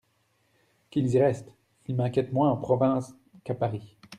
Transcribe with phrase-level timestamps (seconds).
[0.89, 1.53] Qu’ils y restent;
[1.85, 3.13] ils m’inquiètent moins en province
[3.43, 3.97] qu’à Paris…